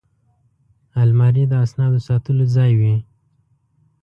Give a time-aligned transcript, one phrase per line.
[1.01, 2.95] الماري د اسنادو ساتلو ځای وي